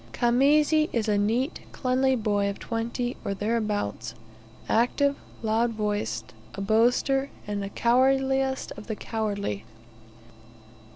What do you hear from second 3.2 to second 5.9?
or thereabouts, active, loud